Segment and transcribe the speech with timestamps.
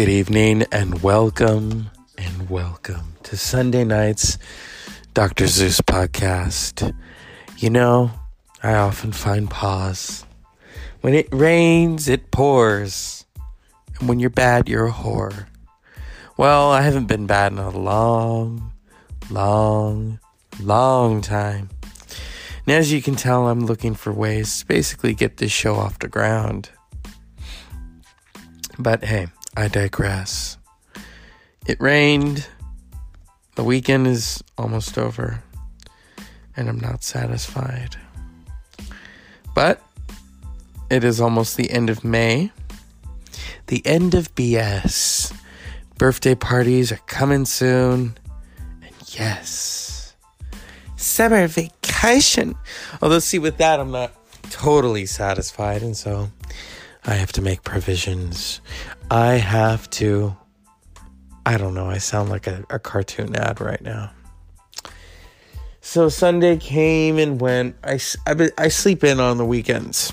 [0.00, 4.38] Good evening and welcome and welcome to Sunday night's
[5.12, 5.46] Dr.
[5.46, 6.94] Zeus podcast.
[7.58, 8.10] You know,
[8.62, 10.24] I often find pause.
[11.02, 13.26] When it rains, it pours.
[13.98, 15.44] And when you're bad, you're a whore.
[16.38, 18.72] Well, I haven't been bad in a long,
[19.30, 20.18] long,
[20.58, 21.68] long time.
[22.66, 25.98] And as you can tell, I'm looking for ways to basically get this show off
[25.98, 26.70] the ground.
[28.78, 29.26] But hey,
[29.56, 30.56] I digress.
[31.66, 32.46] It rained.
[33.56, 35.42] The weekend is almost over.
[36.56, 37.96] And I'm not satisfied.
[39.54, 39.82] But
[40.90, 42.52] it is almost the end of May.
[43.66, 45.32] The end of BS.
[45.98, 48.16] Birthday parties are coming soon.
[48.82, 50.14] And yes,
[50.96, 52.54] summer vacation.
[53.02, 54.12] Although, see, with that, I'm not
[54.50, 55.82] totally satisfied.
[55.82, 56.30] And so
[57.04, 58.60] I have to make provisions.
[59.10, 60.36] I have to.
[61.44, 61.90] I don't know.
[61.90, 64.12] I sound like a, a cartoon ad right now.
[65.80, 67.74] So Sunday came and went.
[67.82, 70.12] I, I, I sleep in on the weekends.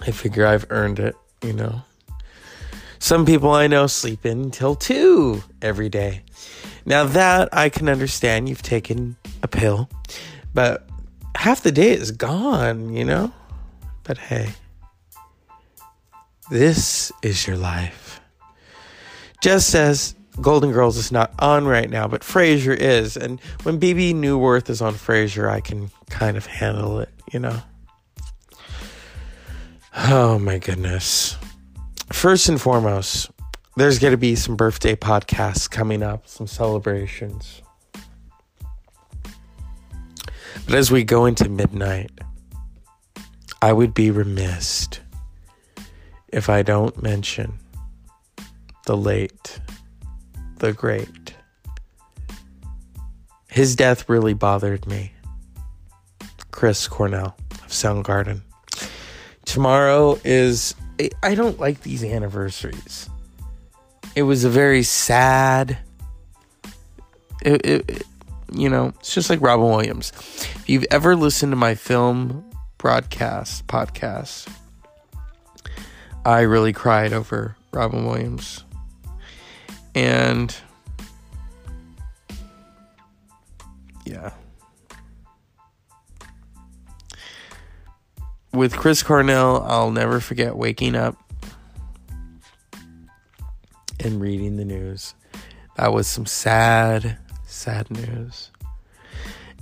[0.00, 1.82] I figure I've earned it, you know.
[2.98, 6.22] Some people I know sleep in until 2 every day.
[6.86, 9.88] Now that I can understand, you've taken a pill,
[10.54, 10.88] but
[11.34, 13.32] half the day is gone, you know?
[14.04, 14.50] But hey,
[16.52, 18.20] this is your life.
[19.40, 23.16] Just as Golden Girls is not on right now, but Frasier is.
[23.16, 27.58] And when Bebe Neuwirth is on Frasier, I can kind of handle it, you know?
[29.96, 31.38] Oh my goodness.
[32.12, 33.30] First and foremost,
[33.76, 37.62] there's going to be some birthday podcasts coming up, some celebrations.
[40.66, 42.10] But as we go into midnight,
[43.62, 44.88] I would be remiss
[46.32, 47.58] if I don't mention
[48.86, 49.60] the late,
[50.58, 51.34] the great.
[53.48, 55.12] His death really bothered me.
[56.50, 58.40] Chris Cornell of Soundgarden.
[59.44, 60.74] Tomorrow is,
[61.22, 63.10] I don't like these anniversaries.
[64.14, 65.78] It was a very sad,
[67.42, 68.02] it, it,
[68.54, 70.12] you know, it's just like Robin Williams.
[70.16, 72.44] If you've ever listened to my film
[72.78, 74.48] broadcast podcast,
[76.24, 78.62] I really cried over Robin Williams.
[79.94, 80.54] And
[84.04, 84.30] yeah.
[88.52, 91.16] With Chris Cornell, I'll never forget waking up
[93.98, 95.14] and reading the news.
[95.76, 98.50] That was some sad, sad news.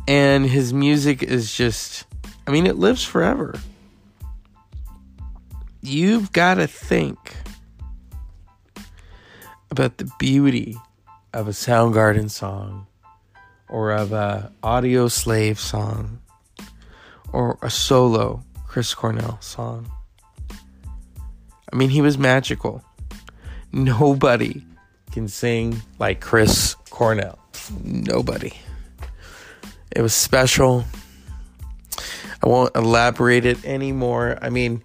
[0.06, 2.04] And his music is just,
[2.46, 3.54] I mean, it lives forever
[5.82, 7.36] you've got to think
[9.70, 10.76] about the beauty
[11.32, 12.86] of a Soundgarden song
[13.68, 16.20] or of a Audioslave song
[17.32, 19.90] or a solo Chris Cornell song.
[21.72, 22.84] I mean, he was magical.
[23.72, 24.64] Nobody
[25.12, 27.38] can sing like Chris Cornell.
[27.84, 28.52] Nobody.
[29.92, 30.84] It was special.
[32.42, 34.38] I won't elaborate it anymore.
[34.42, 34.82] I mean,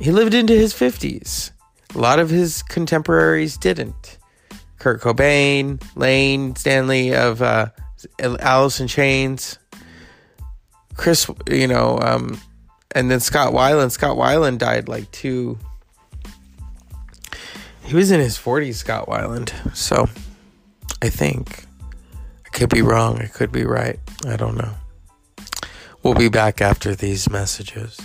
[0.00, 1.50] he lived into his 50s.
[1.94, 4.18] A lot of his contemporaries didn't.
[4.78, 7.68] Kurt Cobain, Lane Stanley of uh,
[8.18, 9.58] Alice in Chains,
[10.96, 12.40] Chris, you know, um,
[12.94, 13.92] and then Scott Weiland.
[13.92, 15.58] Scott Weiland died like two.
[17.84, 19.52] He was in his 40s, Scott Weiland.
[19.76, 20.08] So
[21.02, 21.64] I think.
[22.46, 23.20] I could be wrong.
[23.20, 23.98] I could be right.
[24.26, 24.74] I don't know.
[26.02, 27.98] We'll be back after these messages.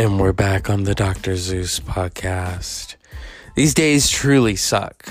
[0.00, 1.36] And we're back on the Dr.
[1.36, 2.94] Zeus podcast.
[3.54, 5.06] These days truly suck.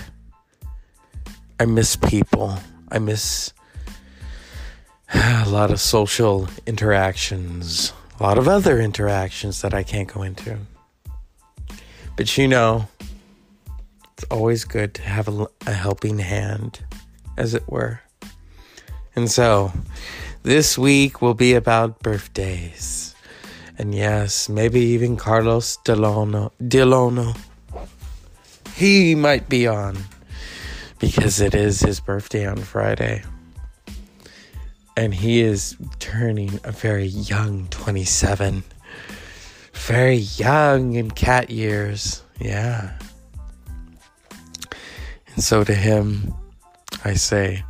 [1.60, 2.58] I miss people.
[2.92, 3.54] I miss
[5.14, 10.58] a lot of social interactions, a lot of other interactions that I can't go into.
[12.18, 12.88] But you know,
[14.14, 16.84] it's always good to have a, a helping hand,
[17.38, 18.02] as it were.
[19.16, 19.72] And so,
[20.42, 23.09] this week will be about birthdays.
[23.80, 26.52] And yes, maybe even Carlos Delono.
[26.68, 27.34] Delano.
[28.76, 29.98] He might be on
[31.00, 33.24] because it is his birthday on Friday.
[34.98, 38.64] And he is turning a very young 27.
[39.72, 42.22] Very young in cat years.
[42.38, 43.00] Yeah.
[45.34, 46.34] And so to him,
[47.06, 47.64] I say,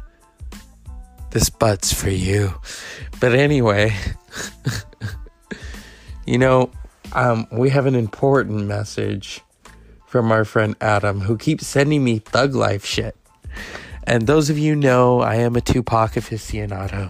[1.30, 2.56] This butt's for you.
[3.20, 3.96] But anyway,
[6.30, 6.70] you know,
[7.14, 9.42] um, we have an important message
[10.06, 13.16] from our friend Adam who keeps sending me thug life shit.
[14.04, 17.10] And those of you know I am a Tupac aficionado.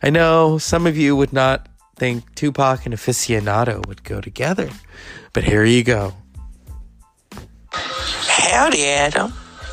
[0.00, 4.70] I know some of you would not think Tupac and aficionado would go together,
[5.32, 6.14] but here you go.
[7.72, 9.32] Howdy, Adam.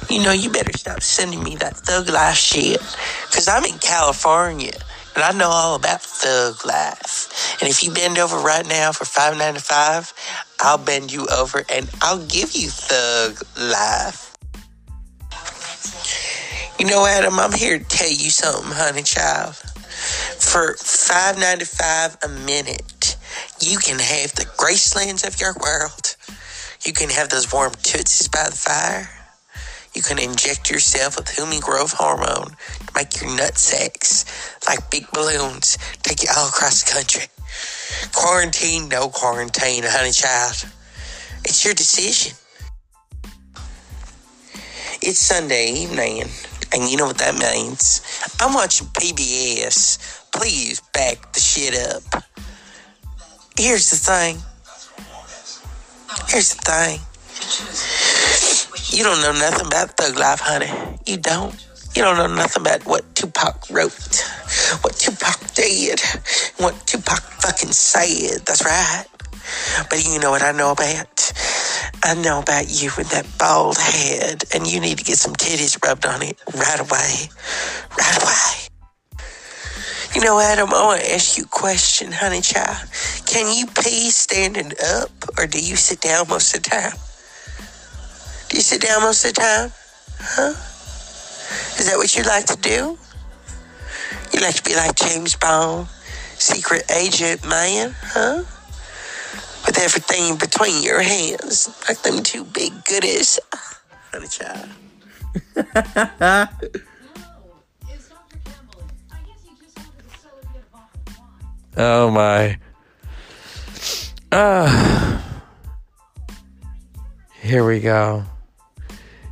[0.09, 2.81] You know, you better stop sending me that thug life shit.
[3.27, 4.73] Because I'm in California
[5.13, 7.16] and I know all about thug life.
[7.59, 10.13] And if you bend over right now for five ninety five,
[10.59, 14.35] I'll bend you over and I'll give you thug life.
[16.79, 19.55] You know, Adam, I'm here to tell you something, honey child.
[19.55, 23.17] For five ninety five a minute,
[23.59, 26.15] you can have the gracelands of your world.
[26.85, 29.09] You can have those warm tootsies by the fire.
[29.95, 34.25] You can inject yourself with human growth hormone to make your nut sacks
[34.67, 37.23] like big balloons take you all across the country.
[38.13, 40.65] Quarantine, no quarantine, honey child.
[41.45, 42.35] It's your decision.
[45.01, 46.23] It's Sunday evening,
[46.73, 48.01] and you know what that means.
[48.39, 50.31] I'm watching PBS.
[50.31, 52.23] Please back the shit up.
[53.57, 54.37] Here's the thing.
[56.27, 56.99] Here's the thing.
[58.89, 60.71] You don't know nothing about thug life, honey.
[61.05, 61.55] You don't.
[61.95, 63.91] You don't know nothing about what Tupac wrote,
[64.81, 65.99] what Tupac did,
[66.57, 68.45] what Tupac fucking said.
[68.45, 69.05] That's right.
[69.89, 71.31] But you know what I know about?
[72.03, 75.81] I know about you with that bald head, and you need to get some titties
[75.83, 77.29] rubbed on it right away.
[77.97, 78.67] Right away.
[80.15, 82.87] You know, Adam, I want to ask you a question, honey child.
[83.25, 86.93] Can you pee standing up, or do you sit down most of the time?
[88.49, 89.71] Do you sit down most of the time?
[90.19, 90.53] Huh?
[91.79, 92.97] Is that what you like to do?
[94.37, 95.87] You like to be like James Bond,
[96.35, 98.43] secret agent man, huh?
[99.65, 103.39] With everything between your hands, like them two big goodies.
[104.11, 104.69] Honey child.
[111.79, 112.57] Oh my.
[114.31, 115.23] Ah.
[117.39, 118.23] Here we go.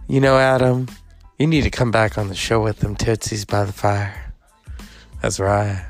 [0.08, 0.88] You know, Adam,
[1.40, 4.25] you need to come back on the show with them Tootsies by the fire.
[5.26, 5.84] That's right.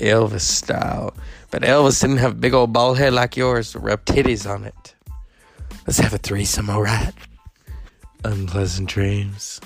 [0.00, 1.14] Elvis style.
[1.52, 4.64] But Elvis didn't have a big old bald head like yours to rub titties on
[4.64, 4.96] it.
[5.86, 7.14] Let's have a threesome, alright?
[8.24, 9.60] Unpleasant dreams.